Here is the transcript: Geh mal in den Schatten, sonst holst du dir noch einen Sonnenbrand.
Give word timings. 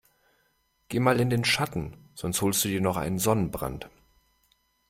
Geh 0.89 0.99
mal 0.99 1.19
in 1.19 1.29
den 1.29 1.45
Schatten, 1.45 1.95
sonst 2.15 2.41
holst 2.41 2.65
du 2.65 2.69
dir 2.69 2.81
noch 2.81 2.97
einen 2.97 3.19
Sonnenbrand. 3.19 3.87